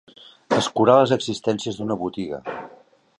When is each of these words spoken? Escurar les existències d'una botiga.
Escurar 0.59 0.95
les 1.01 1.13
existències 1.17 1.79
d'una 1.81 1.99
botiga. 2.05 2.41